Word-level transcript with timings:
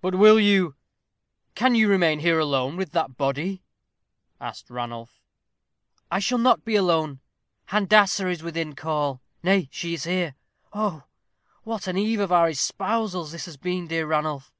"But 0.00 0.14
will 0.14 0.38
you, 0.38 0.76
can 1.56 1.74
you 1.74 1.88
remain 1.88 2.20
here 2.20 2.38
alone 2.38 2.76
with 2.76 2.92
that 2.92 3.16
body?" 3.16 3.64
asked 4.40 4.70
Ranulph. 4.70 5.18
"I 6.08 6.20
shall 6.20 6.38
not 6.38 6.64
be 6.64 6.76
alone. 6.76 7.18
Handassah 7.70 8.30
is 8.30 8.44
within 8.44 8.76
call 8.76 9.20
nay, 9.42 9.68
she 9.72 9.94
is 9.94 10.04
here. 10.04 10.36
Oh, 10.72 11.02
what 11.64 11.88
an 11.88 11.98
eve 11.98 12.20
of 12.20 12.30
our 12.30 12.48
espousals 12.48 13.32
has 13.32 13.44
this 13.46 13.56
been, 13.56 13.88
dear 13.88 14.06
Ranulph. 14.06 14.52